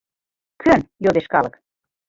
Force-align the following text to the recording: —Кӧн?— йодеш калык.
—Кӧн?— 0.61 0.81
йодеш 1.03 1.27
калык. 1.33 1.53